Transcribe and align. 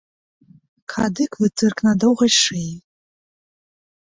Кадык 0.93 1.31
вытырк 1.43 1.77
на 1.89 1.95
доўгай 2.05 2.31
шыі. 2.41 2.73